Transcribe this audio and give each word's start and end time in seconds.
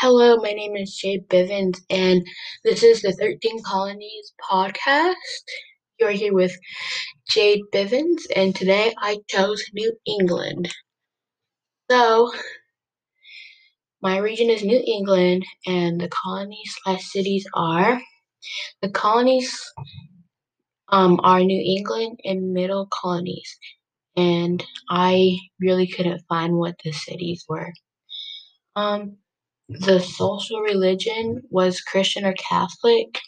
Hello, 0.00 0.38
my 0.38 0.52
name 0.52 0.76
is 0.76 0.98
Jayde 0.98 1.26
Bivens, 1.26 1.76
and 1.90 2.26
this 2.64 2.82
is 2.82 3.02
the 3.02 3.12
13 3.12 3.62
Colonies 3.62 4.32
podcast. 4.50 5.12
You're 5.98 6.10
here 6.10 6.32
with 6.32 6.56
Jayde 7.30 7.64
Bivens, 7.70 8.22
and 8.34 8.56
today 8.56 8.94
I 8.96 9.18
chose 9.28 9.62
New 9.74 9.92
England. 10.06 10.70
So, 11.90 12.32
my 14.00 14.16
region 14.16 14.48
is 14.48 14.64
New 14.64 14.82
England, 14.86 15.44
and 15.66 16.00
the 16.00 16.08
colonies 16.08 16.74
slash 16.82 17.04
cities 17.04 17.46
are 17.52 18.00
the 18.80 18.88
colonies 18.88 19.54
um, 20.88 21.20
are 21.22 21.40
New 21.40 21.62
England 21.62 22.20
and 22.24 22.54
Middle 22.54 22.88
colonies, 22.90 23.54
and 24.16 24.64
I 24.88 25.36
really 25.60 25.88
couldn't 25.88 26.24
find 26.26 26.56
what 26.56 26.76
the 26.82 26.92
cities 26.92 27.44
were. 27.46 27.70
Um, 28.74 29.18
the 29.80 30.00
social 30.00 30.60
religion 30.60 31.42
was 31.50 31.80
Christian 31.80 32.24
or 32.26 32.34
Catholic. 32.34 33.18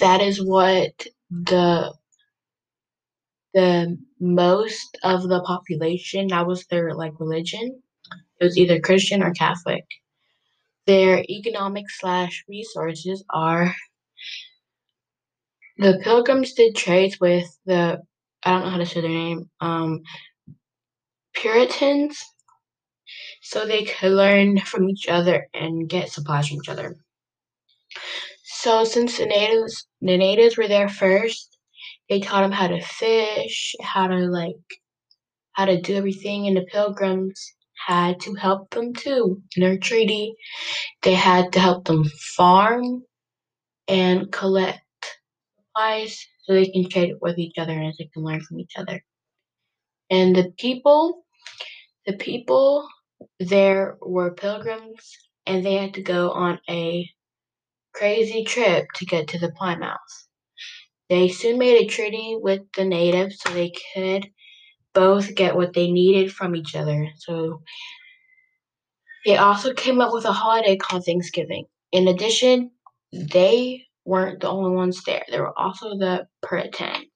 That 0.00 0.20
is 0.22 0.44
what 0.44 1.06
the 1.30 1.94
the 3.54 3.98
most 4.20 4.98
of 5.04 5.24
the 5.28 5.42
population 5.42 6.28
that 6.28 6.46
was 6.46 6.66
their 6.66 6.94
like 6.94 7.14
religion. 7.20 7.82
It 8.40 8.44
was 8.44 8.58
either 8.58 8.80
Christian 8.80 9.22
or 9.22 9.32
Catholic. 9.32 9.84
Their 10.86 11.24
economic 11.28 11.86
slash 11.90 12.44
resources 12.48 13.24
are 13.30 13.74
the 15.78 16.00
pilgrims 16.04 16.54
did 16.54 16.76
trades 16.76 17.18
with 17.20 17.46
the 17.66 18.02
I 18.44 18.52
don't 18.52 18.64
know 18.64 18.70
how 18.70 18.78
to 18.78 18.86
say 18.86 19.00
their 19.02 19.10
name, 19.10 19.50
um 19.60 20.02
Puritans 21.34 22.18
so 23.42 23.66
they 23.66 23.84
could 23.84 24.12
learn 24.12 24.58
from 24.60 24.88
each 24.88 25.08
other 25.08 25.48
and 25.54 25.88
get 25.88 26.10
supplies 26.10 26.48
from 26.48 26.58
each 26.58 26.68
other. 26.68 26.96
So 28.44 28.84
since 28.84 29.18
the 29.18 29.26
natives 29.26 29.86
the 30.00 30.16
natives 30.16 30.56
were 30.56 30.68
there 30.68 30.88
first, 30.88 31.56
they 32.08 32.20
taught 32.20 32.42
them 32.42 32.52
how 32.52 32.68
to 32.68 32.80
fish, 32.80 33.74
how 33.80 34.08
to 34.08 34.16
like 34.26 34.56
how 35.52 35.66
to 35.66 35.80
do 35.80 35.96
everything, 35.96 36.46
and 36.46 36.56
the 36.56 36.62
pilgrims 36.62 37.54
had 37.86 38.20
to 38.20 38.34
help 38.34 38.70
them 38.70 38.92
too. 38.94 39.42
In 39.56 39.62
their 39.62 39.78
treaty, 39.78 40.34
they 41.02 41.14
had 41.14 41.52
to 41.52 41.60
help 41.60 41.86
them 41.86 42.04
farm 42.36 43.02
and 43.88 44.30
collect 44.32 44.80
supplies 45.56 46.26
so 46.42 46.54
they 46.54 46.66
can 46.66 46.88
trade 46.88 47.14
with 47.20 47.38
each 47.38 47.58
other 47.58 47.72
and 47.72 47.94
they 47.98 48.10
can 48.12 48.24
learn 48.24 48.40
from 48.42 48.60
each 48.60 48.74
other. 48.76 49.02
And 50.10 50.34
the 50.34 50.52
people, 50.58 51.24
the 52.06 52.14
people 52.14 52.88
there 53.38 53.96
were 54.00 54.34
pilgrims 54.34 55.16
and 55.46 55.64
they 55.64 55.74
had 55.74 55.94
to 55.94 56.02
go 56.02 56.30
on 56.30 56.60
a 56.68 57.08
crazy 57.94 58.44
trip 58.44 58.86
to 58.96 59.06
get 59.06 59.28
to 59.28 59.38
the 59.38 59.52
Plymouth. 59.52 59.98
They 61.08 61.28
soon 61.28 61.58
made 61.58 61.82
a 61.82 61.88
treaty 61.88 62.36
with 62.40 62.62
the 62.76 62.84
natives 62.84 63.38
so 63.40 63.52
they 63.52 63.72
could 63.94 64.28
both 64.94 65.34
get 65.34 65.56
what 65.56 65.72
they 65.72 65.90
needed 65.90 66.32
from 66.32 66.54
each 66.56 66.74
other. 66.76 67.08
So 67.16 67.62
they 69.26 69.36
also 69.36 69.74
came 69.74 70.00
up 70.00 70.12
with 70.12 70.24
a 70.24 70.32
holiday 70.32 70.76
called 70.76 71.04
Thanksgiving. 71.04 71.66
In 71.92 72.08
addition, 72.08 72.70
they 73.12 73.84
weren't 74.04 74.40
the 74.40 74.48
only 74.48 74.70
ones 74.74 75.02
there. 75.04 75.24
There 75.28 75.42
were 75.42 75.58
also 75.58 75.90
the 75.98 76.26
Puritans. 76.46 77.06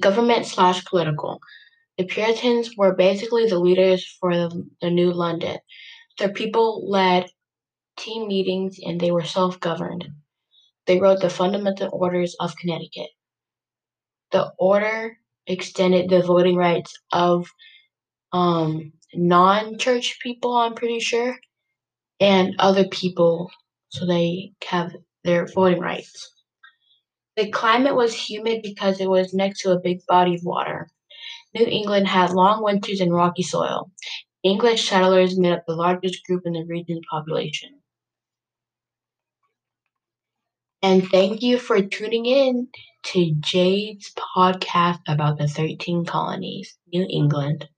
Government 0.00 0.46
slash 0.46 0.84
political. 0.86 1.38
The 1.98 2.04
Puritans 2.04 2.76
were 2.76 2.94
basically 2.94 3.46
the 3.46 3.58
leaders 3.58 4.04
for 4.20 4.34
the, 4.34 4.68
the 4.80 4.90
New 4.90 5.12
London. 5.12 5.58
Their 6.18 6.32
people 6.32 6.88
led 6.90 7.30
team 7.98 8.28
meetings 8.28 8.78
and 8.84 9.00
they 9.00 9.10
were 9.10 9.24
self 9.24 9.60
governed. 9.60 10.08
They 10.86 11.00
wrote 11.00 11.20
the 11.20 11.30
Fundamental 11.30 11.90
Orders 11.92 12.36
of 12.40 12.56
Connecticut. 12.56 13.10
The 14.32 14.52
order 14.58 15.18
extended 15.46 16.10
the 16.10 16.22
voting 16.22 16.56
rights 16.56 16.96
of 17.12 17.48
um, 18.32 18.92
non 19.14 19.78
church 19.78 20.18
people, 20.22 20.56
I'm 20.56 20.74
pretty 20.74 21.00
sure, 21.00 21.38
and 22.20 22.54
other 22.58 22.86
people 22.88 23.50
so 23.90 24.06
they 24.06 24.52
have 24.68 24.94
their 25.24 25.46
voting 25.46 25.80
rights. 25.80 26.32
The 27.36 27.50
climate 27.50 27.94
was 27.94 28.14
humid 28.14 28.62
because 28.62 29.00
it 29.00 29.08
was 29.08 29.34
next 29.34 29.62
to 29.62 29.72
a 29.72 29.80
big 29.80 30.00
body 30.06 30.34
of 30.36 30.44
water. 30.44 30.90
New 31.54 31.66
England 31.66 32.08
had 32.08 32.32
long 32.32 32.62
winters 32.62 33.00
and 33.00 33.12
rocky 33.12 33.42
soil. 33.42 33.90
English 34.42 34.88
settlers 34.88 35.38
made 35.38 35.52
up 35.52 35.64
the 35.66 35.74
largest 35.74 36.24
group 36.26 36.42
in 36.46 36.54
the 36.54 36.64
region's 36.66 37.02
population. 37.10 37.80
And 40.82 41.08
thank 41.08 41.42
you 41.42 41.58
for 41.58 41.80
tuning 41.80 42.26
in 42.26 42.68
to 43.04 43.34
Jayde's 43.40 44.12
podcast 44.36 45.00
about 45.08 45.38
the 45.38 45.48
13 45.48 46.04
colonies, 46.04 46.76
New 46.92 47.06
England. 47.08 47.68